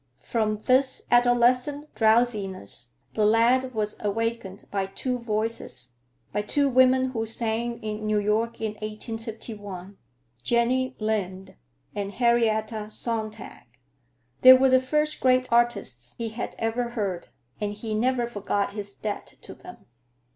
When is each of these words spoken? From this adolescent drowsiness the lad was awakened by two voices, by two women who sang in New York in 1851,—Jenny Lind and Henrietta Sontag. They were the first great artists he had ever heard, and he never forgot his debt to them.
From 0.23 0.63
this 0.65 1.03
adolescent 1.11 1.93
drowsiness 1.93 2.93
the 3.13 3.23
lad 3.23 3.75
was 3.75 3.95
awakened 3.99 4.65
by 4.71 4.87
two 4.87 5.19
voices, 5.19 5.89
by 6.33 6.41
two 6.41 6.67
women 6.67 7.11
who 7.11 7.27
sang 7.27 7.77
in 7.83 8.07
New 8.07 8.17
York 8.17 8.59
in 8.59 8.71
1851,—Jenny 8.81 10.95
Lind 10.97 11.55
and 11.93 12.13
Henrietta 12.13 12.89
Sontag. 12.89 13.77
They 14.41 14.53
were 14.53 14.69
the 14.69 14.79
first 14.81 15.19
great 15.19 15.47
artists 15.51 16.15
he 16.17 16.29
had 16.29 16.55
ever 16.57 16.89
heard, 16.89 17.27
and 17.59 17.71
he 17.71 17.93
never 17.93 18.25
forgot 18.25 18.71
his 18.71 18.95
debt 18.95 19.35
to 19.41 19.53
them. 19.53 19.85